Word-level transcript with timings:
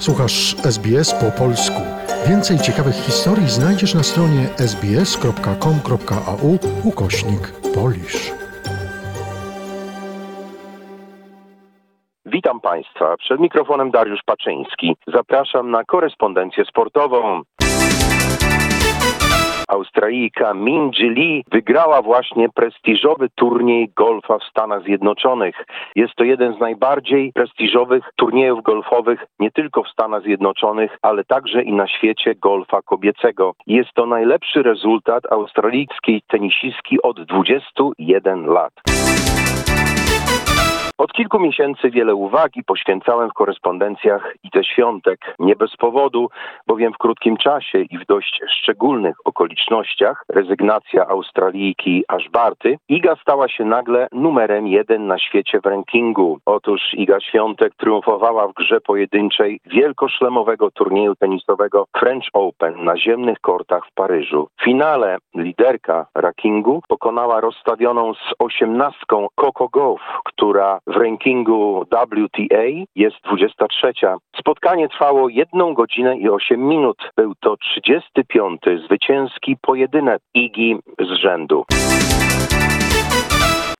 Słuchasz 0.00 0.56
SBS 0.64 1.14
po 1.14 1.30
polsku. 1.30 1.80
Więcej 2.28 2.58
ciekawych 2.58 2.94
historii 2.94 3.48
znajdziesz 3.48 3.94
na 3.94 4.02
stronie 4.02 4.48
sbs.com.au 4.56 6.58
ukośnik 6.84 7.52
polisz. 7.74 8.32
Witam 12.26 12.60
Państwa. 12.60 13.16
Przed 13.16 13.40
mikrofonem 13.40 13.90
Dariusz 13.90 14.20
Paczyński. 14.26 14.96
Zapraszam 15.14 15.70
na 15.70 15.84
korespondencję 15.84 16.64
sportową. 16.64 17.42
Australijka 19.70 20.54
Minji 20.54 21.10
Lee 21.10 21.44
wygrała 21.52 22.02
właśnie 22.02 22.48
prestiżowy 22.48 23.28
turniej 23.34 23.92
golfa 23.96 24.38
w 24.38 24.44
Stanach 24.44 24.82
Zjednoczonych. 24.82 25.64
Jest 25.96 26.14
to 26.14 26.24
jeden 26.24 26.56
z 26.56 26.60
najbardziej 26.60 27.32
prestiżowych 27.32 28.04
turniejów 28.16 28.62
golfowych 28.62 29.24
nie 29.40 29.50
tylko 29.50 29.82
w 29.82 29.88
Stanach 29.88 30.22
Zjednoczonych, 30.22 30.98
ale 31.02 31.24
także 31.24 31.62
i 31.62 31.72
na 31.72 31.88
świecie 31.88 32.34
golfa 32.34 32.82
kobiecego. 32.82 33.54
Jest 33.66 33.90
to 33.94 34.06
najlepszy 34.06 34.62
rezultat 34.62 35.32
australijskiej 35.32 36.22
tenisistki 36.28 37.02
od 37.02 37.20
21 37.24 38.46
lat. 38.46 38.72
Od 41.00 41.12
kilku 41.12 41.40
miesięcy 41.40 41.90
wiele 41.90 42.14
uwagi 42.14 42.64
poświęcałem 42.64 43.30
w 43.30 43.32
korespondencjach 43.32 44.34
i 44.44 44.48
ze 44.54 44.64
świątek. 44.64 45.34
Nie 45.38 45.56
bez 45.56 45.76
powodu, 45.76 46.28
bowiem 46.66 46.92
w 46.92 46.98
krótkim 46.98 47.36
czasie 47.36 47.78
i 47.78 47.98
w 47.98 48.06
dość 48.06 48.40
szczególnych 48.48 49.16
okolicznościach 49.24 50.24
rezygnacja 50.28 51.06
Australijki 51.08 52.04
Ashbarty, 52.08 52.78
Iga 52.88 53.16
stała 53.22 53.48
się 53.48 53.64
nagle 53.64 54.08
numerem 54.12 54.66
jeden 54.66 55.06
na 55.06 55.18
świecie 55.18 55.60
w 55.60 55.66
rankingu. 55.66 56.38
Otóż 56.46 56.80
Iga 56.94 57.20
Świątek 57.20 57.74
triumfowała 57.74 58.48
w 58.48 58.52
grze 58.52 58.80
pojedynczej 58.80 59.60
wielkoszlemowego 59.66 60.70
turnieju 60.70 61.14
tenisowego 61.16 61.84
French 61.98 62.28
Open 62.32 62.84
na 62.84 62.96
ziemnych 62.96 63.40
kortach 63.40 63.86
w 63.86 63.94
Paryżu. 63.94 64.48
W 64.60 64.64
finale 64.64 65.18
liderka 65.34 66.06
rankingu 66.14 66.82
pokonała 66.88 67.40
rozstawioną 67.40 68.14
z 68.14 68.34
osiemnastką 68.38 69.26
Coco 69.36 69.68
Gauff, 69.68 70.02
która 70.24 70.78
w 70.90 70.96
rankingu 70.96 71.84
WTA 71.84 72.64
jest 72.94 73.16
23. 73.24 73.92
Spotkanie 74.40 74.88
trwało 74.88 75.28
1 75.28 75.74
godzinę 75.74 76.16
i 76.16 76.28
8 76.28 76.68
minut. 76.68 76.96
Był 77.16 77.32
to 77.40 77.56
35. 77.56 78.60
zwycięski 78.86 79.56
pojedynek 79.62 80.22
Igi 80.34 80.78
z 80.98 81.22
rzędu. 81.22 81.64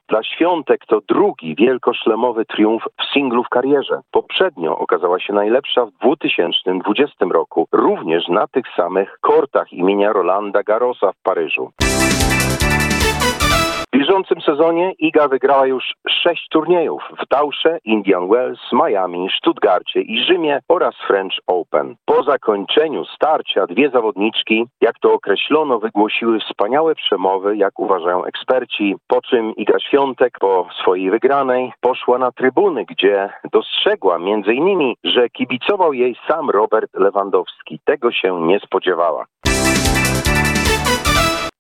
Dla 0.09 0.23
Świątek 0.23 0.81
to 0.87 1.01
drugi 1.09 1.55
wielkoszlemowy 1.55 2.45
triumf 2.45 2.83
w 2.83 3.13
singlu 3.15 3.45
w 3.45 3.49
karierze. 3.49 4.01
Poprzednio 4.11 4.79
okazała 4.79 5.21
się 5.21 5.33
najlepsza 5.33 5.87
w 5.87 5.91
2020 5.91 7.27
roku, 7.31 7.69
również 7.73 8.29
na 8.29 8.47
tych 8.47 8.65
samych 8.77 9.19
kortach 9.21 9.73
imienia 9.73 10.13
Rolanda 10.13 10.63
Garrosa 10.63 11.13
w 11.13 11.23
Paryżu. 11.23 11.71
Bieżącym 14.11 14.41
sezonie 14.41 14.93
Iga 14.99 15.29
wygrała 15.29 15.67
już 15.67 15.85
sześć 16.09 16.49
turniejów 16.49 17.03
w 17.23 17.29
Tausze, 17.29 17.79
Indian 17.85 18.29
Wells, 18.29 18.61
Miami, 18.73 19.29
Stuttgarcie 19.39 20.01
i 20.01 20.25
Rzymie 20.25 20.61
oraz 20.69 20.95
French 21.07 21.35
Open. 21.47 21.97
Po 22.05 22.23
zakończeniu 22.23 23.05
starcia 23.05 23.67
dwie 23.67 23.91
zawodniczki, 23.91 24.67
jak 24.81 24.99
to 24.99 25.13
określono, 25.13 25.79
wygłosiły 25.79 26.39
wspaniałe 26.41 26.95
przemowy, 26.95 27.57
jak 27.57 27.79
uważają 27.79 28.25
eksperci, 28.25 28.97
po 29.07 29.21
czym 29.23 29.57
Iga 29.57 29.81
Świątek 29.81 30.39
po 30.41 30.69
swojej 30.83 31.11
wygranej 31.11 31.73
poszła 31.81 32.19
na 32.19 32.33
trybuny, 32.33 32.85
gdzie 32.85 33.31
dostrzegła 33.53 34.19
między 34.19 34.55
innymi, 34.55 34.97
że 35.05 35.29
kibicował 35.29 35.93
jej 35.93 36.17
sam 36.29 36.51
Robert 36.51 36.91
Lewandowski. 36.95 37.81
Tego 37.85 38.13
się 38.13 38.41
nie 38.41 38.61
spodziewała. 38.61 39.25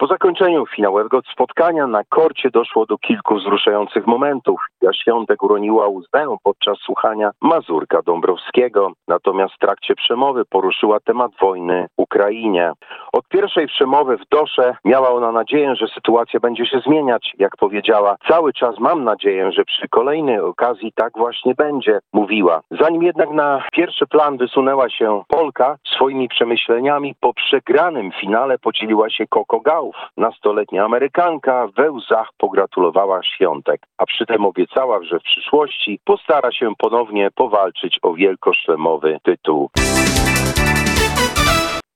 Po 0.00 0.06
zakończeniu 0.06 0.66
finałowego 0.66 1.20
spotkania 1.32 1.86
na 1.86 2.04
korcie 2.08 2.50
doszło 2.50 2.86
do 2.86 2.98
kilku 2.98 3.36
wzruszających 3.36 4.06
momentów. 4.06 4.60
Ja 4.82 4.92
Świątek 4.92 5.42
uroniła 5.42 5.88
łzę 5.88 6.36
podczas 6.42 6.78
słuchania 6.78 7.30
Mazurka 7.42 8.02
Dąbrowskiego, 8.02 8.92
natomiast 9.08 9.54
w 9.54 9.58
trakcie 9.58 9.94
przemowy 9.94 10.44
poruszyła 10.50 11.00
temat 11.00 11.30
wojny 11.40 11.86
Ukrainie. 11.96 12.72
Od 13.12 13.28
pierwszej 13.28 13.66
przemowy 13.66 14.16
w 14.16 14.28
Dosze 14.30 14.76
miała 14.84 15.10
ona 15.10 15.32
nadzieję, 15.32 15.76
że 15.76 15.88
sytuacja 15.88 16.40
będzie 16.40 16.66
się 16.66 16.80
zmieniać. 16.86 17.32
Jak 17.38 17.56
powiedziała, 17.56 18.16
cały 18.28 18.52
czas 18.52 18.78
mam 18.78 19.04
nadzieję, 19.04 19.52
że 19.52 19.64
przy 19.64 19.88
kolejnej 19.88 20.40
okazji 20.40 20.92
tak 20.94 21.12
właśnie 21.16 21.54
będzie, 21.54 21.98
mówiła. 22.12 22.60
Zanim 22.80 23.02
jednak 23.02 23.30
na 23.30 23.62
pierwszy 23.72 24.06
plan 24.06 24.36
wysunęła 24.36 24.90
się 24.90 25.22
Polka, 25.28 25.76
swoimi 25.94 26.28
przemyśleniami 26.28 27.14
po 27.20 27.34
przegranym 27.34 28.12
finale 28.20 28.58
podzieliła 28.58 29.10
się 29.10 29.24
Coco 29.26 29.60
Gauff. 29.60 29.96
Nastoletnia 30.16 30.84
Amerykanka 30.84 31.68
we 31.76 31.90
łzach 31.90 32.28
pogratulowała 32.38 33.22
Świątek, 33.22 33.80
a 33.98 34.06
przy 34.06 34.26
tym 34.26 34.46
obiecała, 34.46 35.02
że 35.02 35.18
w 35.18 35.22
przyszłości 35.22 36.00
postara 36.04 36.52
się 36.52 36.72
ponownie 36.78 37.30
powalczyć 37.34 37.98
o 38.02 38.14
wielkoszlemowy 38.14 39.18
tytuł 39.22 39.70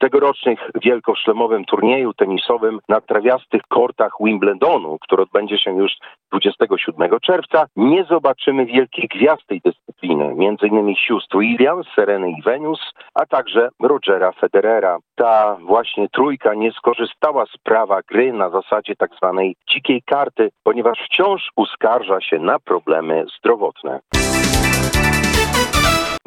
tegorocznych 0.04 0.58
wielkoszlemowym 0.82 1.64
turnieju 1.64 2.14
tenisowym 2.14 2.78
na 2.88 3.00
trawiastych 3.00 3.62
kortach 3.68 4.12
Wimbledonu, 4.20 4.98
który 5.00 5.22
odbędzie 5.22 5.58
się 5.58 5.70
już 5.70 5.92
27 6.32 7.10
czerwca, 7.22 7.66
nie 7.76 8.04
zobaczymy 8.04 8.66
wielkich 8.66 9.08
gwiazd 9.08 9.46
tej 9.46 9.60
dyscypliny, 9.64 10.24
m.in. 10.24 10.94
sióstr 10.94 11.38
Williams, 11.38 11.86
Sereny 11.96 12.30
i 12.30 12.42
Venus, 12.42 12.80
a 13.14 13.26
także 13.26 13.68
Rogera 13.82 14.32
Federera. 14.32 14.98
Ta 15.14 15.56
właśnie 15.60 16.08
trójka 16.08 16.54
nie 16.54 16.72
skorzystała 16.72 17.46
z 17.46 17.58
prawa 17.62 18.00
gry 18.08 18.32
na 18.32 18.50
zasadzie 18.50 18.96
tak 18.96 19.10
zwanej 19.16 19.56
dzikiej 19.70 20.02
karty, 20.02 20.50
ponieważ 20.64 20.98
wciąż 20.98 21.50
uskarża 21.56 22.20
się 22.20 22.38
na 22.38 22.58
problemy 22.58 23.24
zdrowotne. 23.38 24.00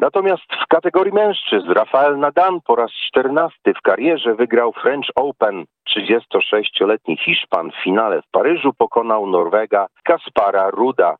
Natomiast 0.00 0.42
w 0.64 0.66
kategorii 0.66 1.12
mężczyzn 1.12 1.70
Rafael 1.70 2.18
Nadal 2.18 2.60
po 2.66 2.76
raz 2.76 2.90
14 3.08 3.58
w 3.78 3.82
karierze 3.82 4.34
wygrał 4.34 4.72
French 4.72 5.08
Open. 5.14 5.64
36-letni 5.96 7.16
Hiszpan 7.16 7.70
w 7.70 7.84
finale 7.84 8.22
w 8.22 8.30
Paryżu 8.30 8.72
pokonał 8.78 9.26
Norwega 9.26 9.86
Kaspara 10.04 10.70
Ruda. 10.70 11.16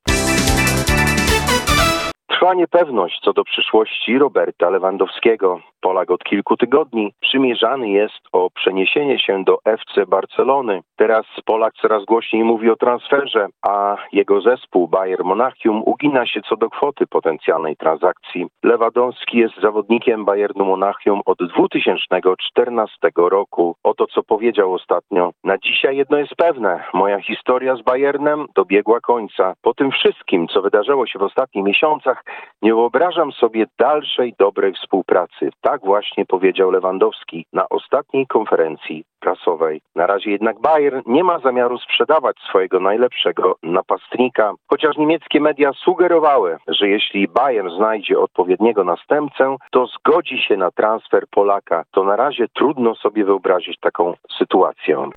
Trwa 2.39 2.55
niepewność 2.55 3.21
co 3.25 3.33
do 3.33 3.45
przyszłości 3.45 4.19
Roberta 4.19 4.71
Lewandowskiego. 4.71 5.61
Polak 5.81 6.11
od 6.11 6.25
kilku 6.25 6.57
tygodni 6.57 7.13
przymierzany 7.21 7.89
jest 7.89 8.21
o 8.33 8.51
przeniesienie 8.51 9.19
się 9.19 9.45
do 9.45 9.59
FC 9.65 10.07
Barcelony. 10.07 10.81
Teraz 10.97 11.27
Polak 11.45 11.75
coraz 11.83 12.05
głośniej 12.05 12.45
mówi 12.45 12.71
o 12.71 12.77
transferze, 12.77 13.47
a 13.63 13.97
jego 14.13 14.41
zespół 14.41 14.89
Bayern 14.89 15.29
Monachium 15.29 15.83
ugina 15.87 16.27
się 16.27 16.41
co 16.49 16.57
do 16.57 16.71
kwoty 16.71 17.07
potencjalnej 17.07 17.77
transakcji. 17.77 18.47
Lewandowski 18.65 19.39
jest 19.39 19.61
zawodnikiem 19.63 20.25
Bayernu 20.25 20.65
Monachium 20.65 21.21
od 21.27 21.39
2014 21.39 22.97
roku. 23.17 23.77
Oto 23.85 24.07
co 24.07 24.23
powiedział 24.23 24.75
ostatnio. 24.75 25.31
Na 25.45 25.59
dzisiaj 25.59 25.97
jedno 25.97 26.19
jest 26.19 26.35
pewne. 26.35 26.85
Moja 26.95 27.21
historia 27.21 27.77
z 27.77 27.83
Bayernem 27.83 28.47
dobiegła 28.55 29.01
końca. 29.01 29.55
Po 29.63 29.75
tym 29.75 29.91
wszystkim, 29.91 30.49
co 30.49 30.63
wydarzyło 30.63 31.07
się 31.07 31.19
w 31.19 31.23
ostatnich 31.23 31.65
miesiącach, 31.65 32.25
nie 32.63 32.75
wyobrażam 32.75 33.33
sobie 33.33 33.67
dalszej 33.79 34.35
dobrej 34.39 34.73
współpracy. 34.73 35.51
Tak 35.61 35.81
właśnie 35.81 36.27
powiedział 36.27 36.71
Lewandowski 36.71 37.47
na 37.53 37.69
ostatniej 37.69 38.27
konferencji 38.27 39.05
prasowej. 39.21 39.81
Na 39.97 40.07
razie 40.07 40.31
jednak 40.31 40.61
Bayern 40.61 41.03
nie 41.07 41.25
ma 41.25 41.39
zamiaru 41.39 41.79
sprzedawać 41.79 42.37
swojego 42.49 42.81
najlepszego 42.81 43.57
napastnika, 43.63 44.53
chociaż 44.71 44.97
niemieckie 44.97 45.41
media 45.41 45.73
sugerowały, 45.73 46.57
że 46.69 46.89
jeśli 46.89 47.29
Bayern 47.29 47.71
znajdzie 47.77 48.19
odpowiedniego 48.19 48.85
następcę, 48.85 49.57
to 49.71 49.87
zgodzi 49.87 50.39
się 50.39 50.57
na 50.57 50.71
transfer 50.71 51.25
Polaka. 51.31 51.85
To 51.91 52.05
na 52.05 52.17
razie 52.17 52.49
trudno 52.49 52.95
sobie 52.95 53.25
wyobrazić 53.25 53.81
taką 53.81 54.15
sytuację. 54.39 55.11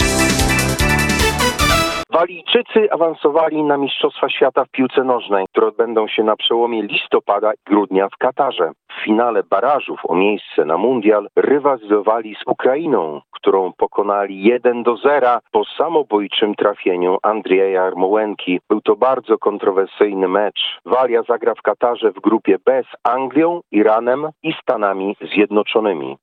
Walijczycy 2.12 2.92
awansowali 2.92 3.64
na 3.64 3.78
Mistrzostwa 3.78 4.30
Świata 4.30 4.66
w 4.66 4.70
piłce 4.70 5.04
nożnej, 5.04 5.46
które 5.52 5.68
odbędą 5.68 6.08
się 6.08 6.24
na 6.24 6.36
przełomie 6.36 6.84
listopada 6.84 7.54
i 7.54 7.58
grudnia 7.66 8.08
w 8.10 8.18
Katarze. 8.18 8.72
W 8.92 9.04
finale 9.04 9.44
barażów 9.44 10.00
o 10.08 10.16
miejsce 10.16 10.66
na 10.66 10.78
mundial 10.78 11.28
rywalizowali 11.36 12.36
z 12.36 12.44
Ukrainą, 12.48 13.22
którą 13.32 13.74
pokonali 13.78 14.44
1 14.44 14.84
do 14.84 14.98
0 14.98 15.40
po 15.52 15.66
samobójczym 15.78 16.56
trafieniu 16.56 17.18
Andrzeja 17.24 17.84
Armołenki. 17.84 18.60
Był 18.70 18.82
to 18.82 18.96
bardzo 18.96 19.38
kontrowersyjny 19.38 20.28
mecz. 20.28 20.80
Walia 20.86 21.24
zagra 21.24 21.56
w 21.56 21.62
Katarze 21.62 22.12
w 22.12 22.22
grupie 22.22 22.58
B 22.66 22.84
z 22.84 23.10
Anglią, 23.10 23.62
Iranem 23.72 24.30
i 24.44 24.54
Stanami 24.62 25.16
Zjednoczonymi. 25.34 26.18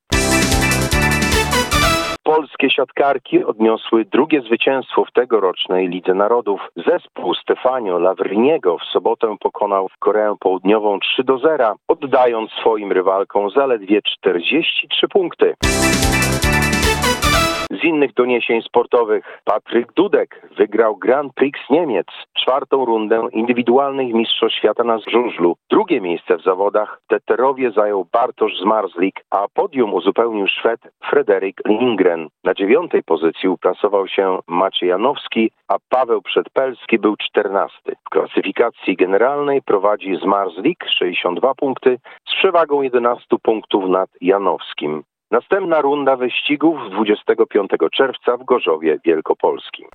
Polskie 2.35 2.69
siatkarki 2.69 3.43
odniosły 3.43 4.05
drugie 4.05 4.41
zwycięstwo 4.41 5.05
w 5.05 5.11
tegorocznej 5.11 5.87
Lidze 5.87 6.13
Narodów. 6.13 6.61
Zespół 6.75 7.35
Stefanio 7.35 7.99
Lavriniego 7.99 8.77
w 8.77 8.83
sobotę 8.83 9.35
pokonał 9.39 9.87
Koreę 9.99 10.35
Południową 10.39 10.99
3 10.99 11.23
do 11.23 11.37
0, 11.37 11.75
oddając 11.87 12.51
swoim 12.51 12.91
rywalkom 12.91 13.49
zaledwie 13.49 14.01
43 14.01 15.07
punkty. 15.07 15.53
Z 17.69 17.83
innych 17.83 18.13
doniesień 18.13 18.61
sportowych 18.61 19.39
Patryk 19.43 19.93
Dudek 19.93 20.41
wygrał 20.57 20.97
Grand 20.97 21.33
Prix 21.33 21.59
Niemiec, 21.69 22.07
czwartą 22.37 22.85
rundę 22.85 23.27
indywidualnych 23.31 24.13
Mistrzostw 24.13 24.57
Świata 24.57 24.83
na 24.83 24.99
żużlu. 24.99 25.55
Drugie 25.69 26.01
miejsce 26.01 26.37
w 26.37 26.43
zawodach 26.43 27.01
Teterowie 27.07 27.71
zajął 27.71 28.07
Bartosz 28.11 28.59
Zmarzlik, 28.59 29.25
a 29.29 29.45
podium 29.53 29.93
uzupełnił 29.93 30.47
Szwed 30.47 30.79
Frederik 31.09 31.61
Lindgren. 31.65 32.27
Na 32.43 32.53
dziewiątej 32.53 33.03
pozycji 33.03 33.49
uplasował 33.49 34.07
się 34.07 34.39
Maciej 34.47 34.89
Janowski, 34.89 35.51
a 35.67 35.75
Paweł 35.89 36.21
Przedpelski 36.21 36.99
był 36.99 37.15
czternasty. 37.17 37.95
W 38.05 38.09
klasyfikacji 38.09 38.95
generalnej 38.95 39.61
prowadzi 39.61 40.15
Zmarzlik 40.23 40.85
62 40.99 41.55
punkty 41.55 41.97
z 42.27 42.35
przewagą 42.35 42.81
11 42.81 43.25
punktów 43.43 43.89
nad 43.89 44.09
Janowskim. 44.21 45.03
Następna 45.31 45.81
runda 45.81 46.15
wyścigów 46.15 46.77
25 46.91 47.71
czerwca 47.93 48.37
w 48.37 48.43
Gorzowie 48.43 48.99
Wielkopolskim. 49.05 49.87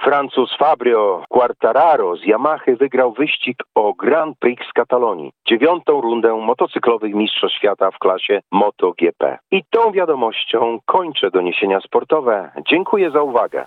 Francuz 0.00 0.56
Fabio 0.58 1.24
Quartararo 1.28 2.16
z 2.16 2.24
Yamahy 2.26 2.76
wygrał 2.76 3.12
wyścig 3.12 3.56
o 3.74 3.94
Grand 3.94 4.38
Prix 4.38 4.72
Katalonii, 4.74 5.32
dziewiątą 5.48 6.00
rundę 6.00 6.34
motocyklowych 6.34 7.14
Mistrzostw 7.14 7.58
Świata 7.58 7.90
w 7.90 7.98
klasie 7.98 8.40
MotoGP. 8.52 9.38
I 9.50 9.62
tą 9.70 9.92
wiadomością 9.92 10.78
kończę 10.86 11.30
doniesienia 11.30 11.80
sportowe. 11.80 12.50
Dziękuję 12.68 13.10
za 13.10 13.22
uwagę. 13.22 13.66